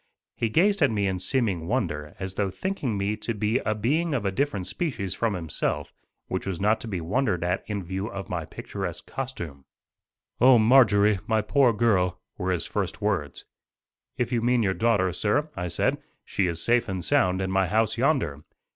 [0.35, 4.15] He gazed at me in seeming wonder as though thinking me to be a being
[4.15, 5.93] of a different species from himself,
[6.27, 9.63] which was not to be wondered at in view of my picturesque costume.
[10.39, 13.45] "Oh Marjorie, my poor girl:" were his first words.
[14.17, 17.67] "If you mean your daughter, sir," I said, "she is safe and sound in my
[17.67, 18.41] house yonder."